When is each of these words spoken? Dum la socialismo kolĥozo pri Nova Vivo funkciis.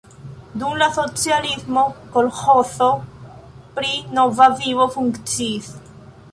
Dum 0.61 0.77
la 0.83 0.87
socialismo 0.95 1.83
kolĥozo 2.15 2.89
pri 3.77 3.95
Nova 4.21 4.51
Vivo 4.63 4.89
funkciis. 4.99 5.73